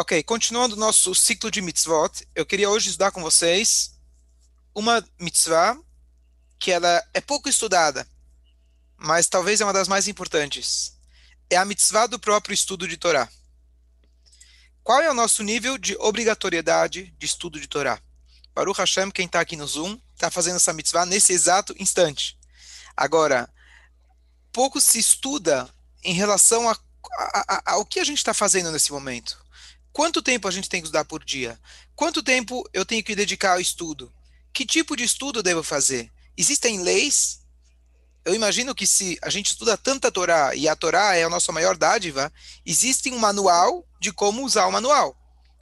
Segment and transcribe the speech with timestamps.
[0.00, 4.00] Ok, continuando o nosso ciclo de mitzvot, eu queria hoje estudar com vocês
[4.74, 5.78] uma mitzvah
[6.58, 8.08] que ela é pouco estudada,
[8.96, 10.96] mas talvez é uma das mais importantes.
[11.50, 13.28] É a mitzvah do próprio estudo de Torá.
[14.82, 18.00] Qual é o nosso nível de obrigatoriedade de estudo de Torá?
[18.54, 22.38] Baruch Hashem, quem está aqui no Zoom, está fazendo essa mitzvah nesse exato instante.
[22.96, 23.52] Agora,
[24.50, 25.68] pouco se estuda
[26.02, 29.39] em relação a, a, a, ao que a gente está fazendo nesse momento.
[29.92, 31.58] Quanto tempo a gente tem que estudar por dia?
[31.94, 34.12] Quanto tempo eu tenho que dedicar ao estudo?
[34.52, 36.10] Que tipo de estudo devo fazer?
[36.36, 37.40] Existem leis?
[38.24, 41.52] Eu imagino que se a gente estuda tanta Torá e a Torá é a nossa
[41.52, 42.32] maior dádiva,
[42.64, 45.16] existe um manual de como usar o manual.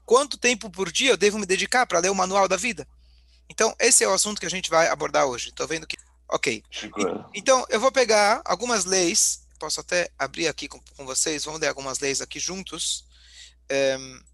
[0.05, 2.87] Quanto tempo por dia eu devo me dedicar para ler o manual da vida?
[3.49, 5.49] Então, esse é o assunto que a gente vai abordar hoje.
[5.49, 5.97] Estou vendo que.
[6.29, 6.63] Ok.
[7.35, 9.47] Então, eu vou pegar algumas leis.
[9.59, 11.45] Posso até abrir aqui com, com vocês.
[11.45, 13.05] Vamos ler algumas leis aqui juntos.
[13.71, 14.29] Um,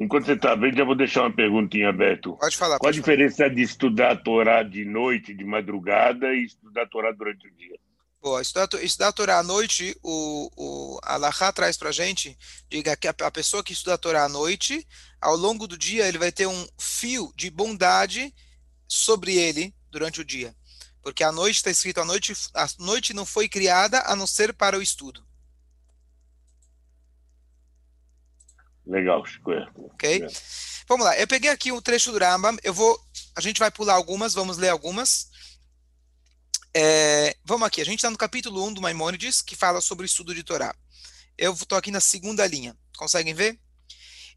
[0.00, 2.34] Enquanto você está vendo, já vou deixar uma perguntinha, Beto.
[2.38, 2.78] Pode falar.
[2.78, 3.50] Qual pode a diferença falar.
[3.50, 7.78] de estudar a Torá de noite, de madrugada, e estudar a Torá durante o dia?
[8.22, 12.36] Boa, estudar, estudar a Torá à noite, o, o Alahá traz para a gente,
[12.68, 14.86] diga que a, a, pessoa que estuda a Torá à noite,
[15.20, 18.34] ao longo do dia, ele vai ter um fio de bondade
[18.88, 20.54] sobre ele durante o dia.
[21.02, 24.52] Porque a noite está escrito, a noite, a noite não foi criada a não ser
[24.52, 25.24] para o estudo.
[28.86, 29.50] Legal, Chico.
[29.76, 30.24] Ok?
[30.24, 30.28] É.
[30.88, 33.00] Vamos lá, eu peguei aqui um trecho do Rambam, eu vou,
[33.36, 35.30] a gente vai pular algumas, vamos ler algumas.
[36.74, 40.06] É, vamos aqui, a gente está no capítulo 1 do Maimônides, que fala sobre o
[40.06, 40.74] estudo de Torá.
[41.38, 43.58] Eu estou aqui na segunda linha, conseguem ver?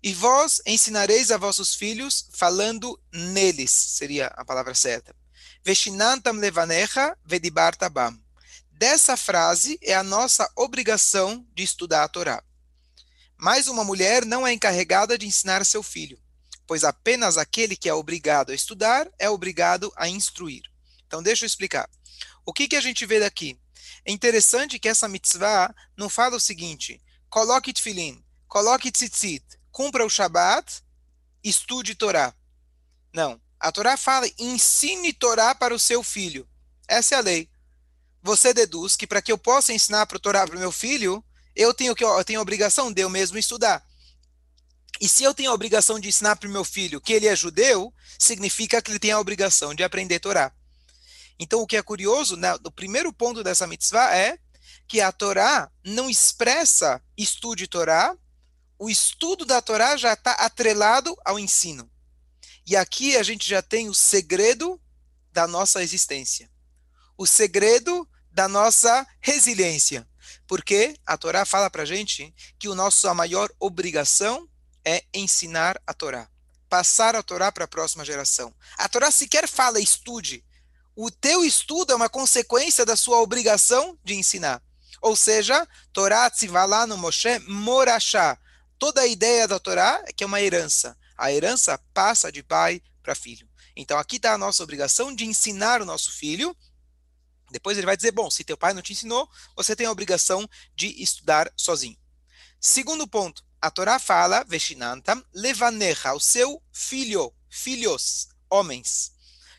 [0.02, 5.16] E vós ensinareis a vossos filhos falando neles, seria a palavra certa.
[5.66, 8.19] Veshinantam levanecha vedibartabam.
[8.69, 12.44] Dessa frase é a nossa obrigação de estudar a Torá.
[13.38, 16.20] Mas uma mulher não é encarregada de ensinar seu filho,
[16.67, 20.64] pois apenas aquele que é obrigado a estudar é obrigado a instruir.
[21.08, 21.89] Então, deixa eu explicar.
[22.45, 23.58] O que, que a gente vê daqui?
[24.04, 30.10] É interessante que essa mitzvah não fala o seguinte: coloque tefilin, coloque tzitzit, cumpra o
[30.10, 30.83] Shabat,
[31.42, 32.36] estude Torá.
[33.14, 33.42] Não.
[33.63, 36.45] A Torá fala: ensine Torá para o seu filho.
[36.85, 37.49] Essa é a lei.
[38.21, 41.23] Você deduz que para que eu possa ensinar para o Torá para o meu filho,
[41.55, 43.81] eu tenho que eu tenho a obrigação de eu mesmo estudar.
[44.99, 47.35] E se eu tenho a obrigação de ensinar para o meu filho que ele é
[47.37, 50.51] judeu, significa que ele tem a obrigação de aprender Torá.
[51.39, 54.37] Então, o que é curioso, né, o primeiro ponto dessa mitzvah é
[54.89, 58.15] que a Torá não expressa estude Torá,
[58.77, 61.89] o estudo da Torá já está atrelado ao ensino.
[62.65, 64.79] E aqui a gente já tem o segredo
[65.31, 66.49] da nossa existência.
[67.17, 70.07] O segredo da nossa resiliência.
[70.47, 74.47] Porque a Torá fala para a gente que a maior obrigação
[74.85, 76.29] é ensinar a Torá.
[76.69, 78.53] Passar a Torá para a próxima geração.
[78.77, 80.43] A Torá sequer fala estude.
[80.95, 84.63] O teu estudo é uma consequência da sua obrigação de ensinar.
[85.01, 88.37] Ou seja, Torá Tzivalá no Moshe Morachá.
[88.80, 92.81] Toda a ideia da Torá é que é uma herança a herança passa de pai
[93.01, 93.47] para filho.
[93.75, 96.55] Então aqui está a nossa obrigação de ensinar o nosso filho.
[97.51, 100.47] Depois ele vai dizer: bom, se teu pai não te ensinou, você tem a obrigação
[100.75, 101.97] de estudar sozinho.
[102.59, 109.11] Segundo ponto, a Torá fala, Veshinantam, levanecha, o seu filho, filhos, homens.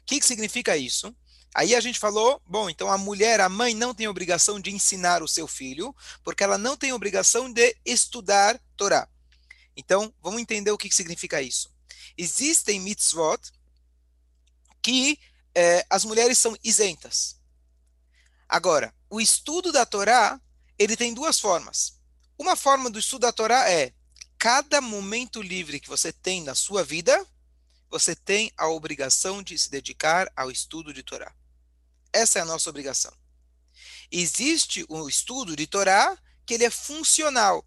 [0.03, 1.15] O que, que significa isso?
[1.55, 5.23] Aí a gente falou, bom, então a mulher, a mãe, não tem obrigação de ensinar
[5.23, 5.95] o seu filho,
[6.25, 9.09] porque ela não tem obrigação de estudar Torá.
[9.77, 11.73] Então, vamos entender o que significa isso.
[12.17, 13.41] Existem mitzvot
[14.83, 15.19] que
[15.55, 17.41] eh, as mulheres são isentas.
[18.49, 20.41] Agora, o estudo da Torá,
[20.79, 21.99] ele tem duas formas.
[22.39, 23.93] Uma forma do estudo da Torá é
[24.39, 27.27] cada momento livre que você tem na sua vida,
[27.89, 31.35] você tem a obrigação de se dedicar ao estudo de Torá.
[32.13, 33.13] Essa é a nossa obrigação.
[34.11, 37.67] Existe o um estudo de Torá que ele é funcional.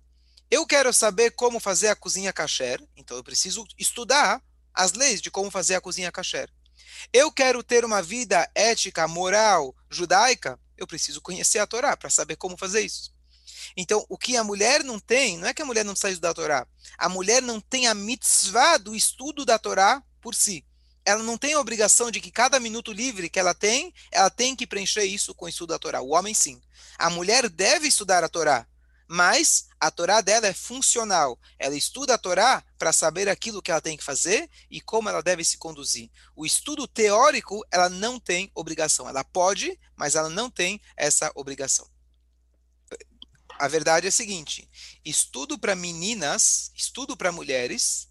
[0.49, 4.41] Eu quero saber como fazer a cozinha kasher, então eu preciso estudar
[4.73, 6.49] as leis de como fazer a cozinha kasher.
[7.11, 12.37] Eu quero ter uma vida ética, moral, judaica, eu preciso conhecer a Torá para saber
[12.37, 13.13] como fazer isso.
[13.75, 16.29] Então, o que a mulher não tem, não é que a mulher não precisa estudar
[16.29, 16.67] a Torá.
[16.97, 20.65] A mulher não tem a mitzvah do estudo da Torá por si.
[21.03, 24.55] Ela não tem a obrigação de que cada minuto livre que ela tem, ela tem
[24.55, 26.01] que preencher isso com o estudo da Torá.
[26.01, 26.61] O homem sim.
[26.97, 28.65] A mulher deve estudar a Torá,
[29.07, 31.39] mas a Torá dela é funcional.
[31.57, 35.23] Ela estuda a Torá para saber aquilo que ela tem que fazer e como ela
[35.23, 36.09] deve se conduzir.
[36.35, 39.07] O estudo teórico, ela não tem obrigação.
[39.07, 41.87] Ela pode, mas ela não tem essa obrigação.
[43.59, 44.69] a verdade é a seguinte:
[45.05, 48.09] estudo para meninas, estudo para mulheres,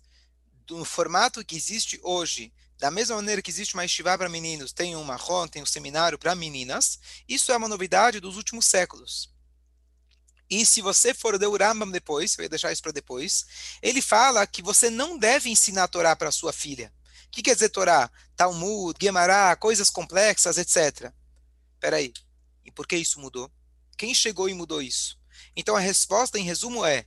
[0.67, 4.97] do formato que existe hoje, da mesma maneira que existe uma estivá para meninos, tem
[4.97, 6.99] um marrom, tem um seminário para meninas,
[7.29, 9.36] isso é uma novidade dos últimos séculos.
[10.49, 13.47] E se você for ler o Rambam depois, eu ia deixar isso para depois,
[13.83, 16.93] ele fala que você não deve ensinar a Torá para sua filha.
[17.27, 18.11] O que quer dizer Torá?
[18.37, 21.13] Talmud, Gemara, coisas complexas, etc.
[21.81, 22.13] Peraí,
[22.65, 23.51] e por que isso mudou?
[23.97, 25.19] Quem chegou e mudou isso?
[25.57, 27.07] Então a resposta, em resumo, é: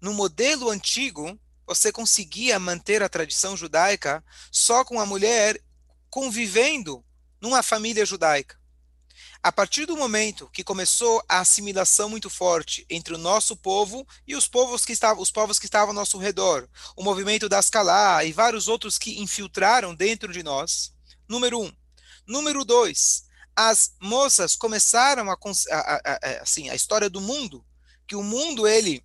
[0.00, 5.60] no modelo antigo, você conseguia manter a tradição judaica só com a mulher
[6.10, 7.04] convivendo
[7.40, 8.58] numa família judaica.
[9.42, 14.34] A partir do momento que começou a assimilação muito forte entre o nosso povo e
[14.34, 18.24] os povos que estavam, os povos que estavam ao nosso redor, o movimento da Ascalá
[18.24, 20.92] e vários outros que infiltraram dentro de nós,
[21.28, 21.72] número um.
[22.26, 23.24] Número dois,
[23.56, 25.38] as moças começaram a,
[25.70, 27.64] a, a, assim, a história do mundo,
[28.06, 29.04] que o mundo ele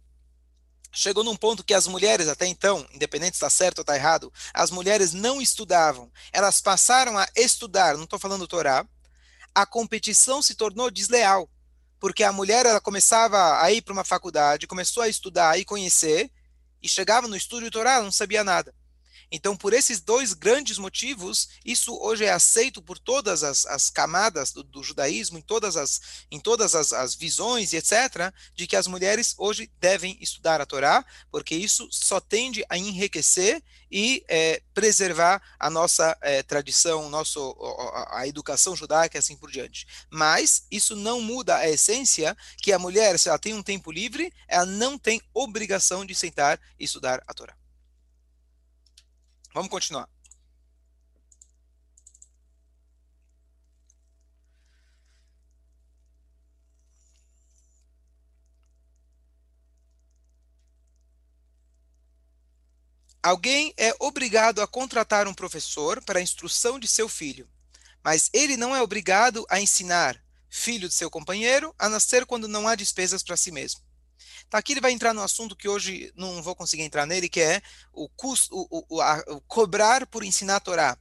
[0.94, 4.31] chegou num ponto que as mulheres, até então, independente se está certo ou está errado,
[4.54, 8.88] as mulheres não estudavam, elas passaram a estudar, não estou falando Torá,
[9.54, 11.50] a competição se tornou desleal,
[12.00, 16.32] porque a mulher ela começava a ir para uma faculdade, começou a estudar e conhecer,
[16.82, 18.74] e chegava no estúdio Torá, não sabia nada.
[19.36, 24.52] Então, por esses dois grandes motivos, isso hoje é aceito por todas as, as camadas
[24.52, 26.00] do, do, judaísmo, em todas, as,
[26.30, 30.68] em todas as, as visões e etc., de que as mulheres hoje devem estudar a
[30.68, 37.58] Torá, porque isso só tende a enriquecer e é, preservar a nossa é, tradição, nosso,
[38.12, 39.88] a educação judaica e assim por diante.
[40.12, 44.32] Mas isso não muda a essência que a mulher, se ela tem um tempo livre,
[44.48, 47.62] ela não tem obrigação de sentar e estudar a Torá.
[49.54, 50.10] Vamos continuar.
[63.24, 67.50] Alguém é obrigado a contratar um professor para a instrução de seu filho,
[68.04, 72.68] mas ele não é obrigado a ensinar filho de seu companheiro, a nascer quando não
[72.68, 73.83] há despesas para si mesmo.
[74.50, 77.42] Tá, aqui ele vai entrar no assunto que hoje não vou conseguir entrar nele, que
[77.42, 77.62] é
[77.92, 80.98] o, custo, o, o, a, o cobrar por ensinar a Torá.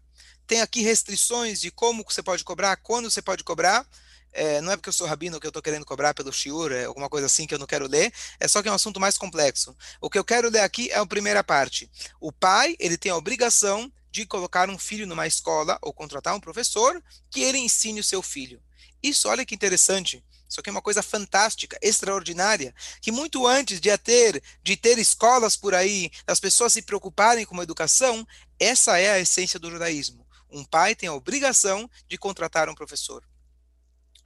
[0.47, 3.87] Tem aqui restrições de como você pode cobrar, quando você pode cobrar.
[4.35, 6.87] É, não é porque eu sou rabino que eu estou querendo cobrar pelo shiur, é
[6.87, 8.11] alguma coisa assim que eu não quero ler,
[8.41, 9.77] é só que é um assunto mais complexo.
[10.01, 11.91] O que eu quero ler aqui é a primeira parte.
[12.19, 16.41] O pai, ele tem a obrigação de colocar um filho numa escola ou contratar um
[16.41, 18.63] professor que ele ensine o seu filho.
[19.03, 20.25] Isso, olha que interessante.
[20.53, 25.57] Isso aqui é uma coisa fantástica, extraordinária, que muito antes de ter, de ter escolas
[25.57, 28.27] por aí, das pessoas se preocuparem com a educação,
[28.61, 30.27] essa é a essência do judaísmo.
[30.51, 33.25] Um pai tem a obrigação de contratar um professor.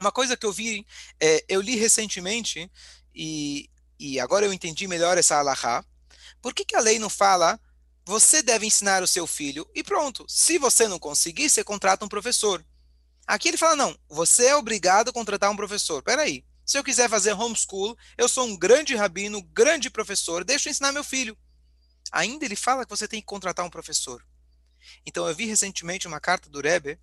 [0.00, 0.84] Uma coisa que eu vi,
[1.20, 2.68] é, eu li recentemente,
[3.14, 5.84] e, e agora eu entendi melhor essa alahá.
[6.42, 7.56] Por que, que a lei não fala
[8.04, 10.26] você deve ensinar o seu filho e pronto?
[10.28, 12.66] Se você não conseguir, você contrata um professor.
[13.26, 16.02] Aqui ele fala: não, você é obrigado a contratar um professor.
[16.02, 20.70] Peraí, se eu quiser fazer homeschool, eu sou um grande rabino, grande professor, deixa eu
[20.70, 21.36] ensinar meu filho.
[22.12, 24.24] Ainda ele fala que você tem que contratar um professor.
[25.04, 26.98] Então eu vi recentemente uma carta do Rebbe,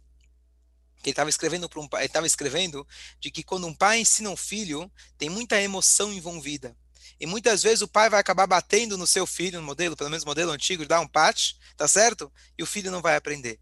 [1.01, 2.87] que ele estava escrevendo para um pai, estava escrevendo
[3.19, 6.75] de que quando um pai ensina um filho, tem muita emoção envolvida.
[7.19, 10.25] E muitas vezes o pai vai acabar batendo no seu filho, no modelo, pelo menos
[10.25, 12.31] modelo antigo, dá um patch, tá certo?
[12.57, 13.59] E o filho não vai aprender.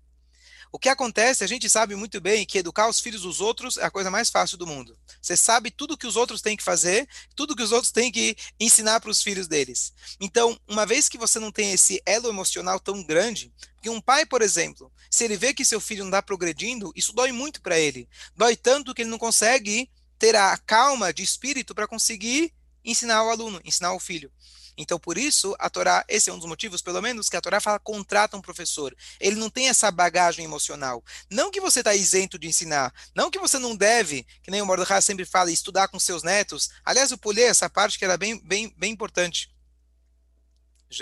[0.73, 3.83] O que acontece, a gente sabe muito bem que educar os filhos dos outros é
[3.83, 4.97] a coisa mais fácil do mundo.
[5.21, 8.37] Você sabe tudo que os outros têm que fazer, tudo que os outros têm que
[8.57, 9.93] ensinar para os filhos deles.
[10.17, 13.51] Então, uma vez que você não tem esse elo emocional tão grande,
[13.81, 17.11] que um pai, por exemplo, se ele vê que seu filho não está progredindo, isso
[17.11, 18.07] dói muito para ele.
[18.33, 23.29] Dói tanto que ele não consegue ter a calma de espírito para conseguir ensinar o
[23.29, 24.31] aluno, ensinar o filho.
[24.77, 27.59] Então, por isso, a Torá, esse é um dos motivos, pelo menos, que a Torá
[27.59, 28.95] fala contrata um professor.
[29.19, 31.03] Ele não tem essa bagagem emocional.
[31.29, 34.65] Não que você está isento de ensinar, não que você não deve, que nem o
[34.65, 36.69] Mordecai sempre fala, estudar com seus netos.
[36.85, 39.53] Aliás, eu pulei essa parte que era bem, bem, bem importante.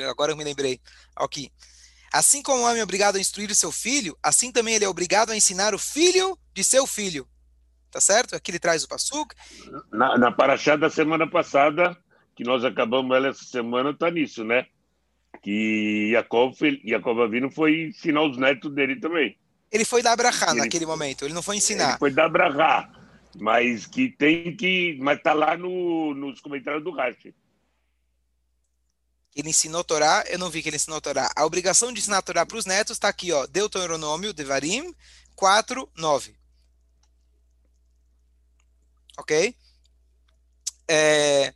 [0.10, 0.82] Agora eu me lembrei.
[1.16, 1.52] Aqui.
[2.12, 5.30] Assim como o homem é obrigado a instruir seu filho, assim também ele é obrigado
[5.30, 7.28] a ensinar o filho de seu filho.
[7.92, 8.36] Tá certo?
[8.36, 9.34] Aqui ele traz o Passuk.
[9.92, 11.98] Na, na paraxá da semana passada,
[12.36, 14.66] que nós acabamos ela essa semana está nisso, né?
[15.42, 16.54] Que Jacob,
[16.86, 19.38] Jacob Avino foi ensinar os netos dele também.
[19.72, 21.92] Ele foi dar brahá naquele momento, ele não foi ensinar.
[21.92, 22.90] Ele foi dar brahá,
[23.40, 24.98] mas que tem que...
[25.02, 27.34] Mas tá lá no, nos comentários do Rashi.
[29.36, 31.30] Ele ensinou Torá, eu não vi que ele ensinou Torá.
[31.36, 34.94] A obrigação de ensinar Torá para os netos está aqui, ó, Deuteronômio, Devarim,
[35.36, 36.36] 4, 9.
[39.20, 39.56] Ok?
[40.88, 41.54] É,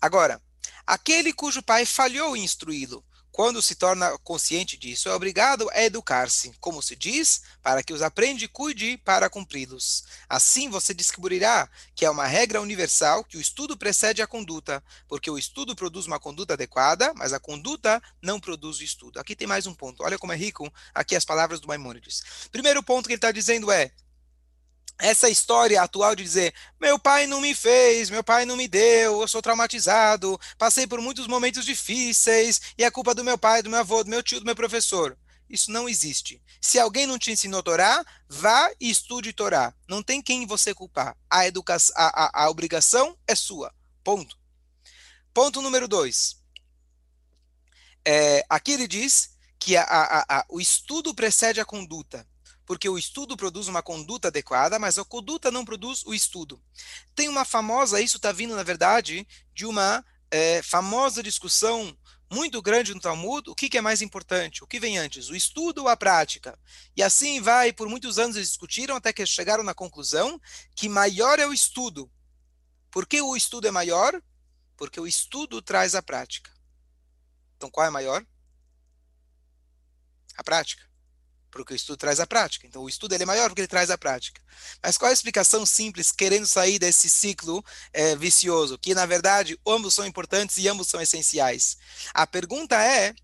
[0.00, 0.40] Agora,
[0.86, 6.52] aquele cujo pai falhou em instruí-lo, quando se torna consciente disso, é obrigado a educar-se,
[6.58, 10.04] como se diz, para que os aprende e cuide para cumpri-los.
[10.28, 15.30] Assim você descobrirá que é uma regra universal que o estudo precede a conduta, porque
[15.30, 19.18] o estudo produz uma conduta adequada, mas a conduta não produz o estudo.
[19.18, 20.02] Aqui tem mais um ponto.
[20.02, 22.22] Olha como é rico aqui as palavras do Maimônides.
[22.50, 23.90] Primeiro ponto que ele está dizendo é
[24.98, 29.20] essa história atual de dizer meu pai não me fez, meu pai não me deu,
[29.20, 33.70] eu sou traumatizado, passei por muitos momentos difíceis e é culpa do meu pai, do
[33.70, 35.16] meu avô, do meu tio, do meu professor.
[35.48, 36.42] Isso não existe.
[36.60, 39.72] Se alguém não te ensinou Torá, vá e estude Torá.
[39.88, 41.16] Não tem quem você culpar.
[41.30, 43.72] A, educação, a, a, a obrigação é sua.
[44.02, 44.36] Ponto.
[45.32, 46.42] Ponto número dois.
[48.04, 52.26] É, aqui ele diz que a, o estudo precede a conduta
[52.66, 56.60] porque o estudo produz uma conduta adequada, mas a conduta não produz o estudo.
[57.14, 61.96] Tem uma famosa, isso está vindo, na verdade, de uma é, famosa discussão
[62.28, 64.64] muito grande no Talmud, o que, que, é mais importante?
[64.64, 66.58] O que vem antes, o estudo ou a prática?
[66.96, 70.40] E assim vai, por muitos anos eles discutiram até que chegaram na conclusão
[70.74, 72.10] que maior é o estudo.
[72.90, 74.20] Por que o estudo é maior?
[74.76, 76.50] Porque o estudo traz a prática.
[77.56, 78.26] Então qual é maior?
[80.36, 80.84] A prática
[81.56, 82.66] porque o estudo traz a prática.
[82.66, 84.40] Então, o estudo ele é maior porque ele traz a prática.
[84.82, 88.78] Mas qual é a explicação simples, querendo sair desse ciclo é, vicioso?
[88.78, 91.76] Que, na verdade, ambos são importantes e ambos são essenciais.
[92.12, 93.14] A pergunta é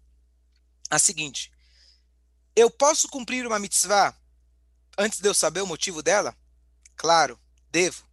[0.90, 1.52] a seguinte:
[2.54, 4.14] eu posso cumprir uma mitzvah
[4.98, 6.36] antes de eu saber o motivo dela?
[6.96, 7.38] Claro,
[7.70, 8.06] devo.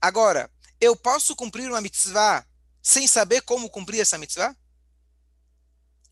[0.00, 0.50] Agora,
[0.80, 2.46] eu posso cumprir uma mitzvah
[2.82, 4.54] sem saber como cumprir essa mitzvah?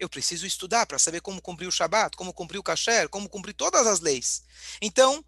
[0.03, 3.55] Eu preciso estudar para saber como cumprir o Shabat, como cumprir o Kasher, como cumprir
[3.55, 4.43] todas as leis.
[4.81, 5.25] Então,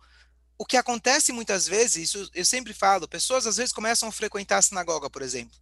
[0.59, 4.59] o que acontece muitas vezes, isso eu sempre falo, pessoas às vezes começam a frequentar
[4.59, 5.57] a sinagoga, por exemplo.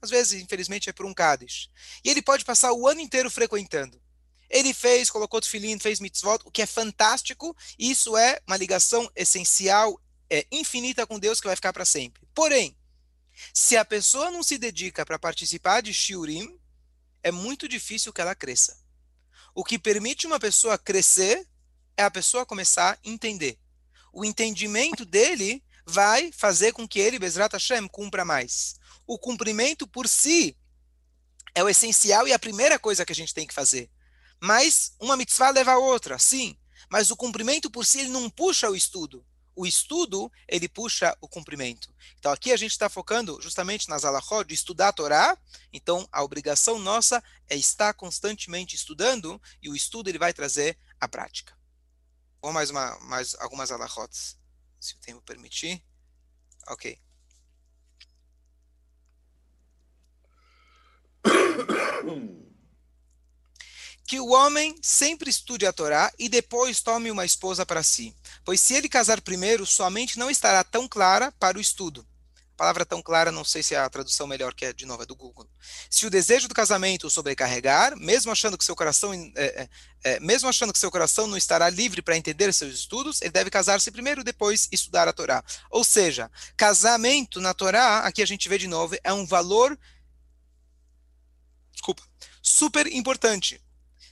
[0.00, 1.70] Às vezes, infelizmente, é por um Kaddish.
[2.04, 4.00] E ele pode passar o ano inteiro frequentando.
[4.48, 7.56] Ele fez, colocou tefilim, fez mitzvot, o que é fantástico.
[7.78, 10.00] Isso é uma ligação essencial,
[10.30, 12.28] é, infinita com Deus que vai ficar para sempre.
[12.34, 12.76] Porém,
[13.54, 16.58] se a pessoa não se dedica para participar de shiurim,
[17.22, 18.78] é muito difícil que ela cresça.
[19.54, 21.46] O que permite uma pessoa crescer
[21.96, 23.58] é a pessoa começar a entender.
[24.12, 28.76] O entendimento dele vai fazer com que ele, Bezrat Hashem, cumpra mais.
[29.06, 30.56] O cumprimento por si
[31.54, 33.90] é o essencial e a primeira coisa que a gente tem que fazer.
[34.40, 36.56] Mas uma mitzvah leva a outra, sim.
[36.90, 39.24] Mas o cumprimento por si ele não puxa o estudo
[39.54, 41.94] o estudo, ele puxa o cumprimento.
[42.18, 45.38] Então, aqui a gente está focando justamente nas alahot de estudar a Torá.
[45.72, 51.06] Então, a obrigação nossa é estar constantemente estudando e o estudo ele vai trazer a
[51.08, 51.56] prática.
[52.40, 54.38] Vamos mais, uma, mais algumas alahots,
[54.80, 55.82] se o tempo permitir.
[56.68, 56.98] Ok.
[64.12, 68.14] que o homem sempre estude a Torá e depois tome uma esposa para si.
[68.44, 72.06] Pois se ele casar primeiro, sua mente não estará tão clara para o estudo.
[72.52, 75.02] A palavra tão clara, não sei se é a tradução melhor que é, de novo,
[75.02, 75.48] é do Google.
[75.88, 79.68] Se o desejo do casamento o sobrecarregar, mesmo achando que seu coração, é, é,
[80.04, 83.48] é, mesmo achando que seu coração não estará livre para entender seus estudos, ele deve
[83.48, 85.42] casar-se primeiro, depois estudar a Torá.
[85.70, 89.74] Ou seja, casamento na Torá, aqui a gente vê de novo, é um valor,
[91.72, 92.02] desculpa,
[92.42, 93.58] super importante.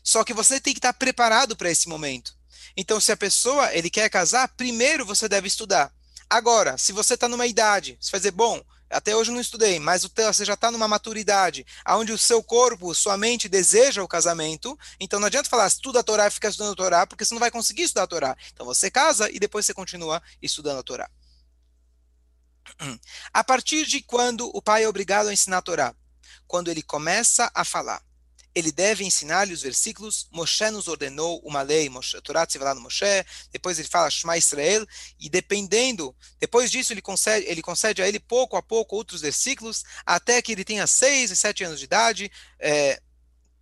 [0.02, 2.34] Só que você tem que estar preparado para esse momento.
[2.76, 5.92] Então, se a pessoa ele quer casar, primeiro você deve estudar.
[6.28, 9.78] Agora, se você está numa idade, você vai dizer, bom, até hoje eu não estudei,
[9.78, 14.76] mas você já está numa maturidade, onde o seu corpo, sua mente deseja o casamento,
[14.98, 17.40] então não adianta falar, estuda a Torá e fica estudando a Torá, porque você não
[17.40, 18.36] vai conseguir estudar a Torá.
[18.52, 21.08] Então você casa e depois você continua estudando a Torá.
[23.32, 25.94] A partir de quando o pai é obrigado a ensinar a Torá?
[26.46, 28.02] Quando ele começa a falar
[28.54, 30.28] ele deve ensinar-lhe os versículos.
[30.30, 34.86] Moshe nos ordenou uma lei, Moshe, Torá no Moshe, depois ele fala Shema Israel,
[35.18, 39.84] e dependendo, depois disso ele concede, ele concede a ele pouco a pouco outros versículos,
[40.04, 43.00] até que ele tenha seis e sete anos de idade, é,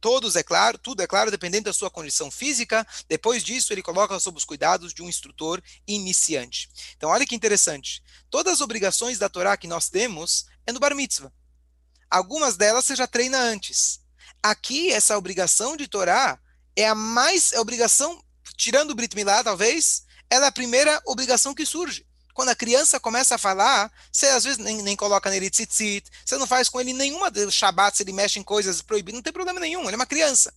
[0.00, 2.86] todos é claro, tudo é claro, dependendo da sua condição física.
[3.08, 6.70] Depois disso, ele coloca sob os cuidados de um instrutor iniciante.
[6.96, 8.02] Então, olha que interessante.
[8.30, 11.32] Todas as obrigações da Torá que nós temos é no Bar Mitzvah.
[12.10, 14.00] Algumas delas você já treina antes.
[14.48, 16.38] Aqui, essa obrigação de Torá
[16.74, 18.18] é a mais, é a obrigação,
[18.56, 22.06] tirando o Brit Milá, talvez, ela é a primeira obrigação que surge.
[22.32, 26.38] Quando a criança começa a falar, você às vezes nem, nem coloca nele tzitzit, você
[26.38, 29.60] não faz com ele nenhuma Shabbat, se ele mexe em coisas proibidas, não tem problema
[29.60, 30.50] nenhum, ele é uma criança.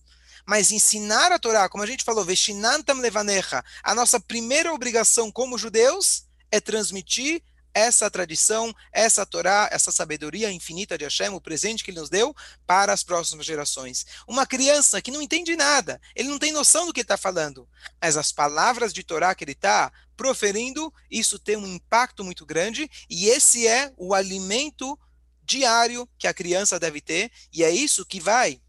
[0.46, 5.58] Mas ensinar a Torá, como a gente falou, Veshinantam levanecha, a nossa primeira obrigação como
[5.58, 7.42] judeus é transmitir
[7.74, 12.34] essa tradição, essa Torá, essa sabedoria infinita de Hashem, o presente que ele nos deu
[12.66, 14.06] para as próximas gerações.
[14.26, 17.68] Uma criança que não entende nada, ele não tem noção do que está falando,
[18.00, 22.88] mas as palavras de Torá que ele está proferindo, isso tem um impacto muito grande
[23.08, 24.98] e esse é o alimento
[25.42, 28.60] diário que a criança deve ter e é isso que vai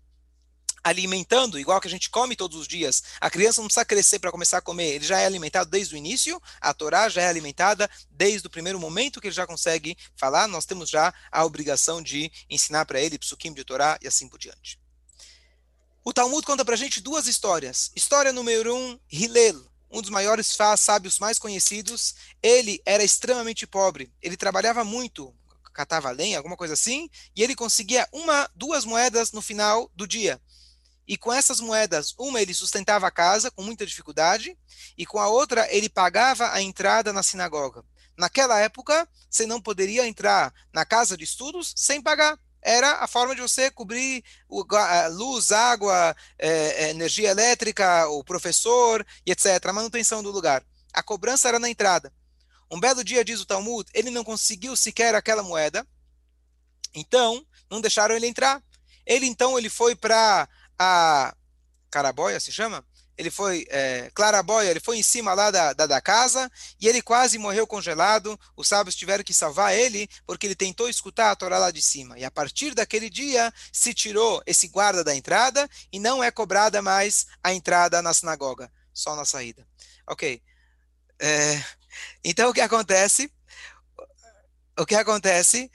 [0.84, 3.04] alimentando, igual que a gente come todos os dias.
[3.22, 5.98] A criança não precisa crescer para começar a comer, ele já é alimentado desde o
[5.98, 10.48] início, a Torá já é alimentada desde o primeiro momento que ele já consegue falar,
[10.48, 14.38] nós temos já a obrigação de ensinar para ele psukim de Torá e assim por
[14.38, 14.80] diante.
[16.04, 17.90] O Talmud conta para a gente duas histórias.
[17.96, 22.14] História número um, Hillel, um dos maiores sábios mais conhecidos.
[22.42, 25.34] Ele era extremamente pobre, ele trabalhava muito,
[25.74, 30.42] catava lenha, alguma coisa assim, e ele conseguia uma, duas moedas no final do dia
[31.08, 34.58] e com essas moedas, uma ele sustentava a casa com muita dificuldade,
[34.98, 37.84] e com a outra ele pagava a entrada na sinagoga.
[38.18, 42.38] Naquela época, você não poderia entrar na casa de estudos sem pagar.
[42.62, 44.24] Era a forma de você cobrir
[45.12, 49.66] luz, água, é, energia elétrica, o professor e etc.
[49.66, 50.64] A manutenção do lugar.
[50.94, 52.14] A cobrança era na entrada.
[52.72, 55.86] Um belo dia, diz o Talmud, ele não conseguiu sequer aquela moeda,
[56.94, 58.64] então não deixaram ele entrar.
[59.06, 60.48] Ele então ele foi para
[60.84, 61.36] a
[61.90, 62.86] Caraboia, se chama?
[63.16, 67.02] Ele foi, é, Claraboia, ele foi em cima lá da, da, da, casa e ele
[67.02, 68.40] quase morreu congelado.
[68.58, 72.18] Os sábios tiveram que salvar ele porque ele tentou escutar a Torá lá de cima.
[72.18, 76.82] E a partir daquele dia se tirou esse guarda da entrada e não é cobrada
[76.82, 79.68] mais a entrada na sinagoga, só na saída.
[80.08, 80.42] Ok.
[81.20, 81.64] É,
[82.24, 83.32] então o que acontece?
[84.78, 85.72] O que acontece?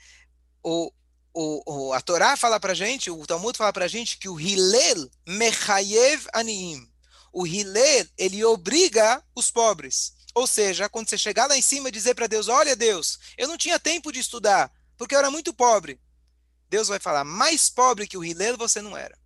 [0.61, 0.91] O,
[1.33, 5.09] o, o, a Torá fala para gente, o Talmud fala para gente que o Hillel
[5.27, 6.87] mechayev aniim.
[7.31, 10.13] O Hillel, ele obriga os pobres.
[10.33, 13.47] Ou seja, quando você chegar lá em cima e dizer para Deus, olha Deus, eu
[13.47, 15.99] não tinha tempo de estudar, porque eu era muito pobre.
[16.69, 19.17] Deus vai falar, mais pobre que o Hillel você não era.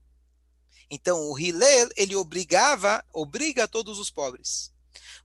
[0.90, 4.73] Então, o Hillel, ele obrigava, obriga todos os pobres.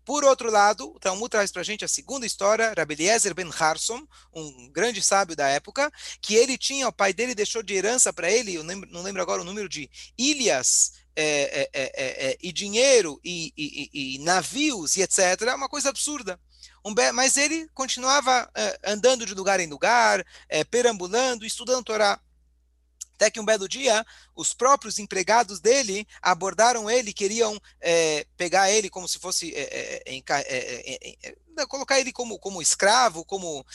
[0.09, 3.51] Por outro lado, o Talmud traz para a gente a segunda história, Rabbi Eliezer ben
[3.53, 5.93] Harsom, um grande sábio da época,
[6.23, 9.43] que ele tinha, o pai dele deixou de herança para ele, eu não lembro agora
[9.43, 15.03] o número de ilhas é, é, é, é e dinheiro e, e, e, navios e
[15.03, 15.43] etc.
[15.43, 16.41] É uma coisa absurda.
[16.83, 22.19] Um, mas ele continuava é, andando de lugar em lugar, é, perambulando, estudando Torá.
[23.19, 28.89] Até que um belo dia, os próprios empregados dele abordaram ele, queriam é, pegar ele
[28.89, 33.67] como se fosse é, é, colocar ele como, como escravo, como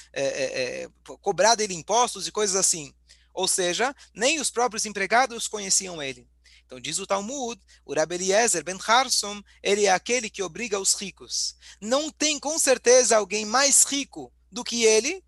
[1.19, 2.93] cobrar dele impostos e coisas assim.
[3.34, 6.25] Ou seja, nem os próprios empregados conheciam ele.
[6.65, 10.93] Então diz o Talmud, o Rabbi Eliezer ben Harsom, ele é aquele que obriga os
[10.93, 11.58] ricos.
[11.82, 15.21] Não tem com certeza alguém mais rico do que ele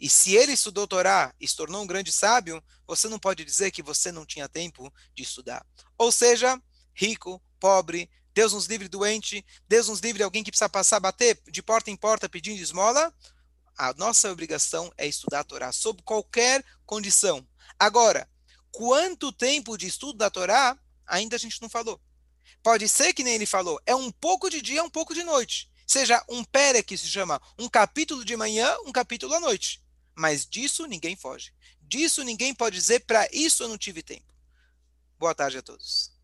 [0.00, 3.70] e se ele estudou Torá e se tornou um grande sábio, você não pode dizer
[3.70, 5.64] que você não tinha tempo de estudar.
[5.98, 6.60] Ou seja,
[6.94, 11.62] rico, pobre, Deus nos livre doente, Deus nos livre alguém que precisa passar, bater de
[11.62, 13.12] porta em porta pedindo esmola.
[13.76, 17.46] A nossa obrigação é estudar a Torá sob qualquer condição.
[17.78, 18.28] Agora,
[18.72, 20.78] quanto tempo de estudo da Torá
[21.10, 22.00] ainda a gente não falou.
[22.62, 25.70] Pode ser que nem ele falou, é um pouco de dia, um pouco de noite.
[25.86, 29.82] Seja um pere que se chama um capítulo de manhã, um capítulo à noite.
[30.14, 31.52] Mas disso ninguém foge.
[31.82, 34.34] Disso ninguém pode dizer, para isso eu não tive tempo.
[35.18, 36.12] Boa tarde a todos.